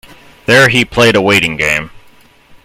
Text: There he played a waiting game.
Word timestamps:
There 0.47 0.67
he 0.69 0.83
played 0.83 1.15
a 1.15 1.21
waiting 1.21 1.57
game. 1.57 1.91